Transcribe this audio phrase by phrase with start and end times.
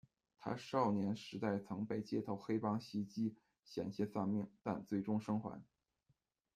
[0.39, 5.61] 他少年时代曾被街头黑帮袭击，险些丧命，但最终生还。